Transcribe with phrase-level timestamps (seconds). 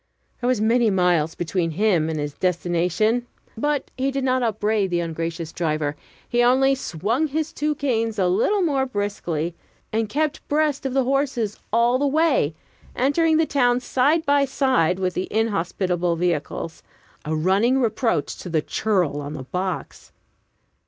[0.41, 3.27] There were many miles between him and his destination.
[3.55, 5.95] But he did not upbraid the ungracious driver;
[6.27, 9.53] he only swung his two canes a little more briskly,
[9.93, 12.55] and kept breast of the horses all the way,
[12.95, 16.81] entering the town side by side with the inhospitable vehicles
[17.23, 20.11] a running reproach to the churl on the box.